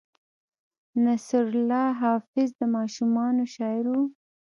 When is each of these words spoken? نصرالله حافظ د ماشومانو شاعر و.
نصرالله 1.03 1.85
حافظ 2.01 2.47
د 2.59 2.61
ماشومانو 2.75 3.43
شاعر 3.55 3.85
و. 3.91 3.95